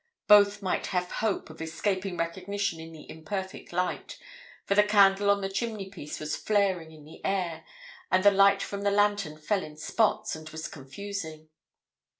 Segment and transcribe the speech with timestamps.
[0.25, 4.17] Both might have hope of escaping recognition in the imperfect light,
[4.65, 7.63] for the candle on the chimneypiece was flaring in the air,
[8.09, 11.49] and the light from the lantern fell in spots, and was confusing.